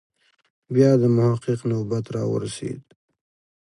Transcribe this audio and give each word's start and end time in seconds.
بیا 0.73 0.91
د 1.01 1.03
محقق 1.15 1.59
نوبت 1.71 2.05
راورسېد. 2.15 2.81